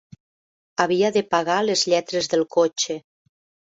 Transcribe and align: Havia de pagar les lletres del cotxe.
Havia 0.85 1.13
de 1.19 1.23
pagar 1.35 1.59
les 1.69 1.87
lletres 1.95 2.35
del 2.35 2.49
cotxe. 2.61 3.03